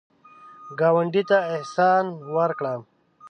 [0.79, 2.05] ګاونډي ته احسان
[2.35, 2.73] وکړه